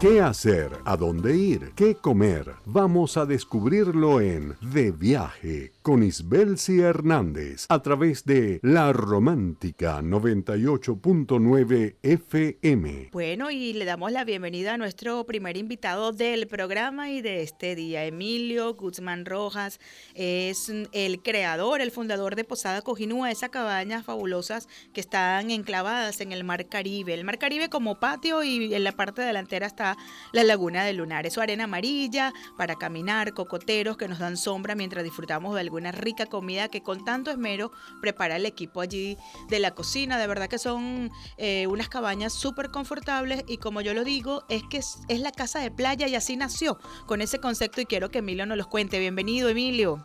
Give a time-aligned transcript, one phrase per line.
[0.00, 0.70] ¿Qué hacer?
[0.86, 1.72] ¿A dónde ir?
[1.76, 2.54] ¿Qué comer?
[2.64, 11.96] Vamos a descubrirlo en De Viaje con Isbelsi Hernández a través de La Romántica 98.9
[12.02, 13.10] FM.
[13.12, 17.74] Bueno, y le damos la bienvenida a nuestro primer invitado del programa y de este
[17.74, 19.80] día, Emilio Guzmán Rojas.
[20.14, 26.32] Es el creador, el fundador de Posada Cojinúa, esas cabañas fabulosas que están enclavadas en
[26.32, 27.12] el Mar Caribe.
[27.12, 29.89] El Mar Caribe como patio y en la parte delantera está
[30.32, 31.26] la Laguna de Lunar.
[31.26, 35.92] Es su arena amarilla para caminar, cocoteros que nos dan sombra mientras disfrutamos de alguna
[35.92, 39.16] rica comida que con tanto esmero prepara el equipo allí
[39.48, 40.18] de la cocina.
[40.18, 44.62] De verdad que son eh, unas cabañas súper confortables y como yo lo digo, es
[44.70, 48.18] que es, la casa de playa y así nació con ese concepto y quiero que
[48.18, 48.98] Emilio nos los cuente.
[48.98, 50.04] Bienvenido, Emilio.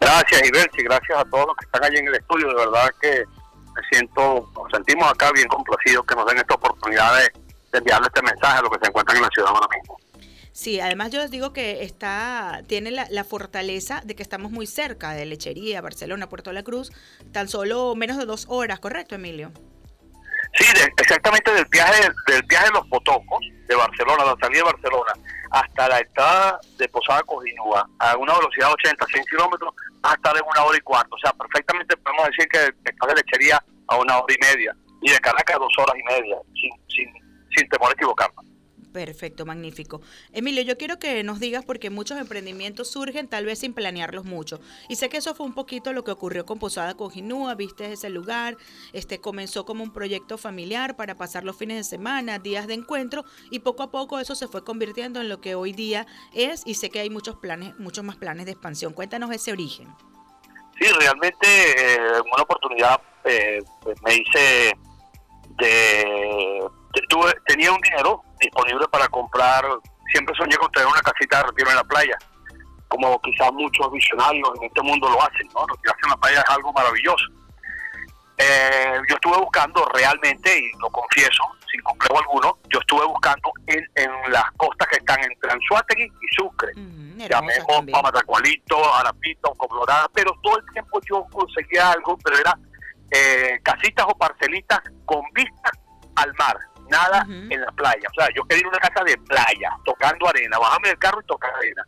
[0.00, 2.48] Gracias, Iberchi, gracias a todos los que están allí en el estudio.
[2.48, 3.24] De verdad que
[3.74, 8.06] me siento, nos sentimos acá bien complacidos que nos den esta oportunidad de, de enviarle
[8.06, 9.98] este mensaje a los que se encuentran en la ciudad ahora mismo.
[10.58, 15.12] Sí, además yo les digo que está, tiene la, fortaleza de que estamos muy cerca
[15.12, 16.90] de Lechería, Barcelona, Puerto La Cruz,
[17.32, 19.52] tan solo menos de dos horas, ¿correcto, Emilio?
[20.54, 20.64] Sí,
[20.96, 25.12] exactamente del viaje del viaje de los Potocos, de Barcelona, la salida de Barcelona,
[25.52, 30.40] hasta la entrada de Posada Cojinúa, a una velocidad de 80, 100 kilómetros, hasta de
[30.40, 31.14] una hora y cuarto.
[31.14, 35.10] O sea, perfectamente podemos decir que está de Lechería a una hora y media, y
[35.12, 37.27] de Caracas a dos horas y media, sin, sin
[37.78, 38.58] temor a.
[38.92, 40.00] Perfecto, magnífico.
[40.32, 44.60] Emilio, yo quiero que nos digas porque muchos emprendimientos surgen tal vez sin planearlos mucho.
[44.88, 48.08] Y sé que eso fue un poquito lo que ocurrió con Posada Cojinúa, viste ese
[48.08, 48.56] lugar,
[48.92, 53.24] este comenzó como un proyecto familiar para pasar los fines de semana, días de encuentro
[53.50, 56.74] y poco a poco eso se fue convirtiendo en lo que hoy día es y
[56.74, 58.94] sé que hay muchos planes, muchos más planes de expansión.
[58.94, 59.88] Cuéntanos ese origen.
[60.80, 61.98] Sí, realmente eh,
[62.32, 63.62] una oportunidad eh,
[64.04, 64.72] me hice
[65.58, 66.68] de
[67.08, 69.64] tuve, tenía un dinero disponible para comprar,
[70.12, 72.18] siempre soñé con tener una casita de retiro en la playa,
[72.88, 75.66] como quizás muchos visionarios en este mundo lo hacen, ¿no?
[75.66, 77.24] Retirarse en la playa es algo maravilloso.
[78.38, 83.84] Eh, yo estuve buscando realmente, y lo confieso, sin complejo alguno, yo estuve buscando en,
[83.96, 86.72] en las costas que están entre Anzuategui y Sucre.
[87.28, 92.56] Llamemos Pamatacualito, Arapito, Colorada, pero todo el tiempo yo conseguía algo, pero era
[93.10, 95.72] eh, casitas o parcelitas con vista
[96.14, 96.56] al mar
[96.88, 98.08] nada en la playa.
[98.10, 101.54] O sea, yo quería una casa de playa, tocando arena, bajarme del carro y tocar
[101.54, 101.84] arena.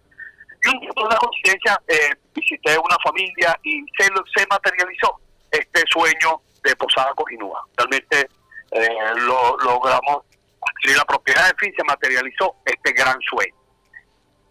[0.62, 4.04] Y un día, por una coincidencia, eh, visité una familia y se,
[4.36, 5.18] se materializó
[5.50, 7.64] este sueño de Posada Cojinúa.
[7.76, 8.28] Realmente
[8.72, 10.24] eh, lo, logramos
[10.70, 13.54] adquirir la propiedad, en fin, se materializó este gran sueño.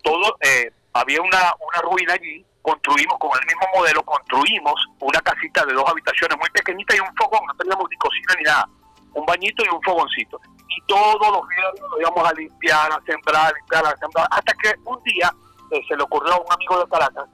[0.04, 5.66] Todo, eh, había una, una ruina allí, construimos con el mismo modelo, construimos una casita
[5.66, 8.68] de dos habitaciones muy pequeñita y un fogón, no teníamos ni cocina ni nada
[9.14, 10.40] un bañito y un fogoncito.
[10.70, 14.54] Y todos los días lo íbamos a limpiar, a sembrar, a limpiar, a sembrar, hasta
[14.54, 15.32] que un día
[15.72, 17.26] eh, se le ocurrió a un amigo de Caracas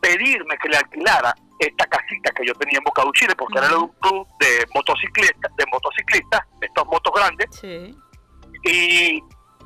[0.00, 3.88] pedirme que le alquilara esta casita que yo tenía en Boca Chile, porque era un
[4.00, 7.46] club de motociclistas, de motociclistas, estos motos grandes,
[8.64, 9.22] y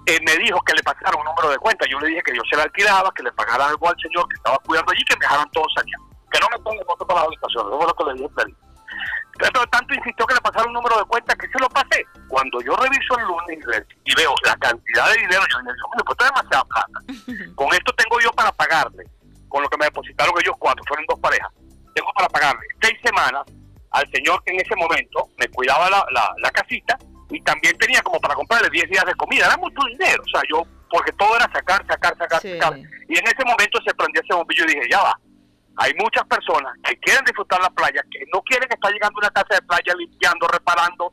[0.06, 1.86] eh, me dijo que le pasara un número de cuenta.
[1.88, 4.36] Yo le dije que yo se la alquilaba, que le pagara algo al señor que
[4.36, 6.00] estaba cuidando allí, que me dejaran todos años.
[6.30, 8.28] Que no me ponga moto para la habitación, eso fue lo que le dije.
[8.36, 8.50] Pero
[9.38, 12.04] tanto insistió que le pasara un número de cuenta que se lo pasé.
[12.28, 13.58] Cuando yo reviso el lunes
[14.04, 16.98] y veo la cantidad de dinero, yo digo, pues esto es demasiada plata.
[17.54, 19.04] Con esto tengo yo para pagarle,
[19.48, 21.50] con lo que me depositaron ellos cuatro, fueron dos parejas,
[21.94, 23.42] tengo para pagarle seis semanas
[23.90, 26.98] al señor que en ese momento me cuidaba la, la, casita
[27.30, 29.46] y también tenía como para comprarle 10 días de comida.
[29.46, 32.76] Era mucho dinero, o sea, yo, porque todo era sacar, sacar, sacar, sacar.
[32.76, 35.18] Y en ese momento se prendió ese bombillo y dije, ya va,
[35.78, 39.30] hay muchas personas que quieren disfrutar la playa, que no quieren estar llegando a una
[39.30, 41.12] casa de playa limpiando, reparando,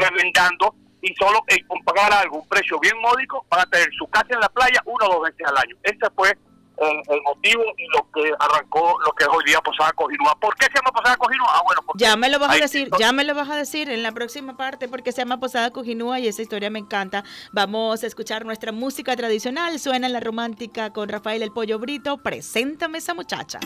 [0.00, 4.28] revendando y solo eh, con pagar algo, un precio bien módico para tener su casa
[4.30, 5.76] en la playa una o dos veces al año.
[5.82, 6.36] Ese fue
[6.78, 10.36] el, motivo y lo que arrancó lo que es hoy día Posada Cojinúa.
[10.40, 11.48] ¿Por qué se llama Posada Cojinúa?
[11.48, 14.02] Ah, bueno, ya me lo vas a decir, ya me lo vas a decir en
[14.02, 17.24] la próxima parte porque se llama Posada Cojinúa y esa historia me encanta.
[17.52, 22.18] Vamos a escuchar nuestra música tradicional, suena la romántica con Rafael el Pollo Brito.
[22.18, 23.58] Preséntame esa muchacha.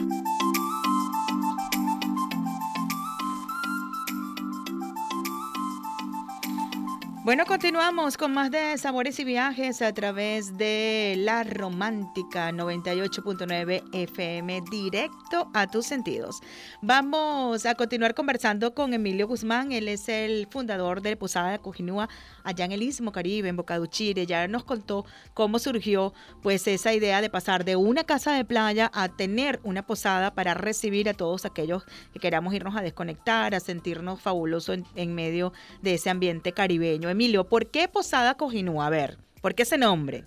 [7.23, 14.63] Bueno, continuamos con más de Sabores y Viajes a través de La Romántica 98.9 FM,
[14.71, 16.41] directo a tus sentidos.
[16.81, 22.09] Vamos a continuar conversando con Emilio Guzmán, él es el fundador de Posada de Cojinúa
[22.43, 24.25] allá en el Istmo Caribe, en Bocaduchire.
[24.25, 28.91] Ya nos contó cómo surgió pues esa idea de pasar de una casa de playa
[28.95, 31.85] a tener una posada para recibir a todos aquellos
[32.15, 35.53] que queramos irnos a desconectar, a sentirnos fabulosos en, en medio
[35.83, 37.11] de ese ambiente caribeño.
[37.21, 38.87] Emilio, ¿por qué Posada Cojinúa?
[38.87, 39.19] A ver.
[39.43, 40.25] ¿Por qué ese nombre?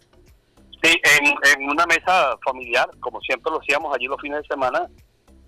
[0.84, 0.96] Sí,
[1.58, 4.88] en, una mesa familiar, como siempre lo hacíamos allí los fines de semana,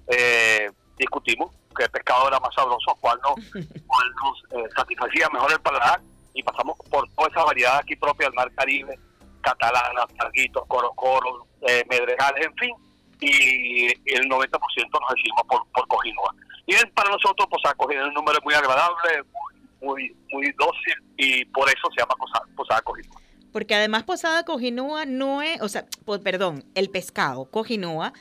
[0.08, 3.36] eh, discutimos qué pescado era más sabroso, cuál nos,
[3.86, 6.02] cuál nos eh, satisfacía mejor el paladar
[6.34, 8.98] y pasamos por toda esa variedad aquí propia del mar Caribe,
[9.42, 12.74] catalanas, targuitos, corocoros, eh, medregales, en fin,
[13.22, 16.34] y, el 90% nos decidimos por, por Cojinua.
[16.66, 19.55] Y para nosotros, pues, ha cogido un número muy agradable, muy,
[19.86, 20.16] muy,
[20.58, 23.22] dócil, y por eso se llama Posada, Posada Cojinua.
[23.52, 25.86] Porque además Posada Cojinúa no es, o sea,
[26.24, 28.14] perdón, el pescado Cojinúa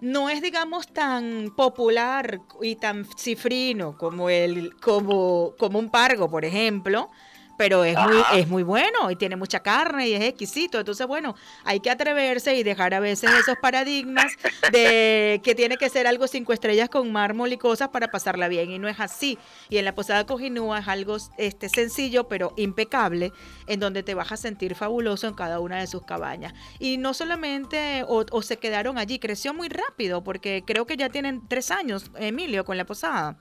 [0.00, 6.44] no es, digamos, tan popular y tan cifrino como el, como, como un pargo, por
[6.44, 7.08] ejemplo
[7.56, 10.78] pero es muy, es muy bueno y tiene mucha carne y es exquisito.
[10.78, 11.34] Entonces, bueno,
[11.64, 14.32] hay que atreverse y dejar a veces esos paradigmas
[14.70, 18.70] de que tiene que ser algo cinco estrellas con mármol y cosas para pasarla bien.
[18.70, 19.38] Y no es así.
[19.68, 23.32] Y en la Posada Cojinúa es algo este, sencillo, pero impecable,
[23.66, 26.54] en donde te vas a sentir fabuloso en cada una de sus cabañas.
[26.78, 31.08] Y no solamente, o, o se quedaron allí, creció muy rápido, porque creo que ya
[31.08, 33.38] tienen tres años, Emilio, con la Posada.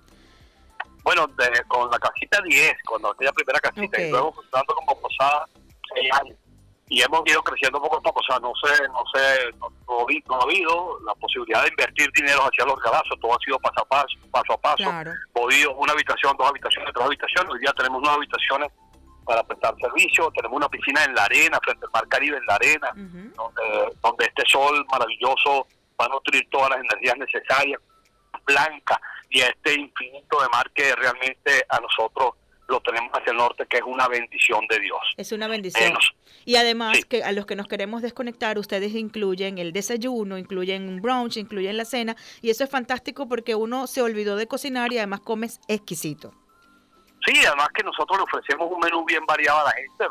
[1.03, 1.27] Bueno,
[1.68, 5.45] con la casita 10, cuando aquella primera casita, y luego funcionando como posada
[5.95, 6.38] 6 años.
[6.89, 10.44] Y hemos ido creciendo poco a poco, o sea, no sé, no sé, no, ha
[10.44, 14.18] habido la posibilidad de invertir dinero hacia los regalos, todo ha sido paso a paso,
[14.30, 15.13] paso a paso.
[15.31, 18.71] Podido una habitación, dos habitaciones, tres habitaciones, hoy día tenemos nueve habitaciones
[19.24, 22.56] para prestar servicio, tenemos una piscina en la arena, frente al mar Caribe en la
[22.56, 25.65] arena, donde, donde este sol maravilloso
[26.00, 27.80] va a nutrir todas las energías necesarias,
[28.45, 29.00] blanca,
[29.31, 32.33] y este infinito de mar que realmente a nosotros
[32.68, 35.00] lo tenemos hacia el norte, que es una bendición de Dios.
[35.18, 35.94] Es una bendición.
[36.45, 41.01] y además, que a los que nos queremos desconectar, ustedes incluyen el desayuno, incluyen un
[41.01, 44.98] brunch, incluyen la cena, y eso es fantástico porque uno se olvidó de cocinar y
[44.98, 46.33] además comes exquisito.
[47.25, 50.06] Sí, además que nosotros le ofrecemos un menú bien variado a la gente,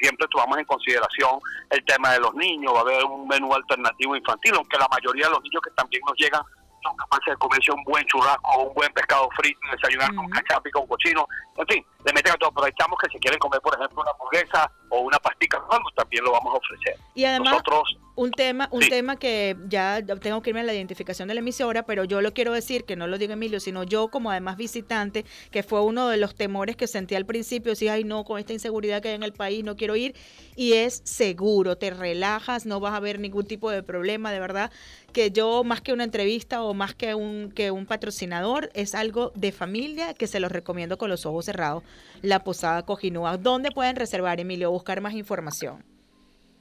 [0.00, 1.40] siempre tomamos en consideración
[1.70, 5.26] el tema de los niños, va a haber un menú alternativo infantil, aunque la mayoría
[5.26, 6.42] de los niños que también nos llegan
[6.84, 10.86] son capaces de comerse un buen churrasco, un buen pescado frito, desayunar con cachapi, con
[10.86, 11.26] cochino,
[11.56, 14.10] en fin, le meten a todo, pero estamos que si quieren comer, por ejemplo, una
[14.10, 15.58] hamburguesa o una pastica.
[15.58, 16.96] O algo, también lo vamos a ofrecer.
[17.14, 21.28] Y además, Nosotros, un tema, un tema que ya tengo que irme a la identificación
[21.28, 24.08] de la emisora, pero yo lo quiero decir, que no lo diga Emilio, sino yo
[24.08, 28.04] como además visitante, que fue uno de los temores que sentí al principio, si, ay
[28.04, 30.14] no, con esta inseguridad que hay en el país, no quiero ir,
[30.54, 34.70] y es seguro, te relajas, no vas a ver ningún tipo de problema, de verdad,
[35.12, 39.32] que yo más que una entrevista o más que un, que un patrocinador, es algo
[39.34, 41.82] de familia que se los recomiendo con los ojos cerrados,
[42.22, 43.36] la Posada Cojinúa.
[43.38, 45.93] ¿Dónde pueden reservar, Emilio, buscar más información?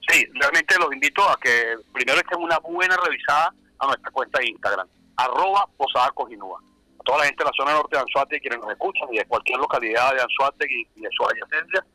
[0.08, 4.50] Sí, realmente los invito a que primero echen una buena revisada a nuestra cuenta de
[4.50, 6.60] Instagram, arroba Posada Cojinúa.
[7.00, 9.26] A toda la gente de la zona norte de Anzuate, quienes nos escuchan, y de
[9.26, 11.86] cualquier localidad de Anzuate y, de su adyacencia,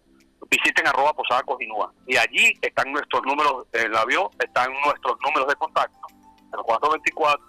[0.51, 1.93] visiten arroba Posada Cojinúa.
[2.07, 6.07] Y allí están nuestros números, en la avión, están nuestros números de contacto,
[6.53, 7.49] el 424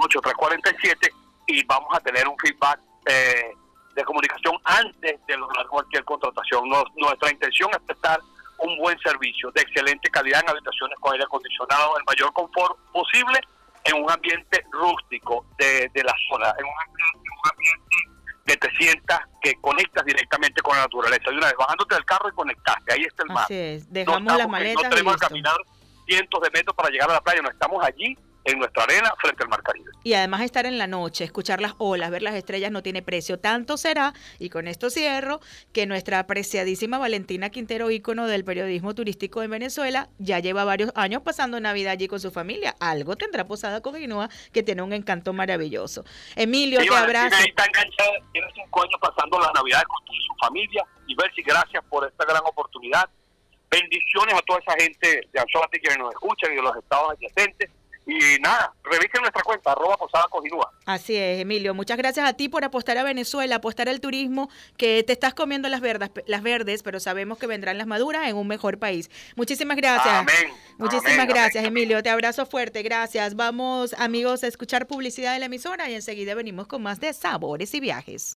[0.00, 1.12] 8347
[1.46, 3.52] y vamos a tener un feedback eh,
[3.94, 6.68] de comunicación antes de lograr cualquier contratación.
[6.96, 8.20] nuestra intención es prestar
[8.58, 13.40] un buen servicio de excelente calidad en habitaciones con aire acondicionado, el mayor confort posible
[13.84, 17.96] en un ambiente rústico de, la zona, en un, ambiente,
[18.44, 21.30] que te sientas, que conectas directamente con la naturaleza.
[21.30, 23.46] De una vez, bajándote del carro y conectaste, ahí está el mar.
[23.48, 24.84] dejamos las maletas.
[24.84, 25.56] No tenemos que caminar
[26.06, 28.16] cientos de metros para llegar a la playa, no estamos allí
[28.52, 29.90] en nuestra arena frente al Mar Caribe.
[30.02, 33.38] Y además estar en la noche, escuchar las olas, ver las estrellas no tiene precio.
[33.38, 35.40] Tanto será, y con esto cierro,
[35.72, 41.22] que nuestra apreciadísima Valentina Quintero, ícono del periodismo turístico en Venezuela, ya lleva varios años
[41.22, 42.74] pasando Navidad allí con su familia.
[42.80, 46.04] Algo tendrá Posada Cojinúa que tiene un encanto maravilloso.
[46.36, 47.36] Emilio, te abrazo.
[47.44, 50.84] Está enganchada, tiene cinco años pasando las Navidades con su familia.
[51.06, 53.08] Y Bercy, gracias por esta gran oportunidad.
[53.70, 57.70] Bendiciones a toda esa gente de Anzoátegui que nos escuchan y de los estados adyacentes
[58.08, 60.72] y nada, revisen nuestra cuenta, arroba Posada Cojinúa.
[60.86, 61.74] Así es, Emilio.
[61.74, 64.48] Muchas gracias a ti por apostar a Venezuela, apostar al turismo,
[64.78, 68.36] que te estás comiendo las verdes, las verdes, pero sabemos que vendrán las maduras en
[68.36, 69.10] un mejor país.
[69.36, 70.14] Muchísimas gracias.
[70.14, 70.54] Amén.
[70.78, 72.02] Muchísimas gracias, Emilio.
[72.02, 72.82] Te abrazo fuerte.
[72.82, 73.36] Gracias.
[73.36, 77.74] Vamos, amigos, a escuchar publicidad de la emisora y enseguida venimos con más de sabores
[77.74, 78.26] y viajes.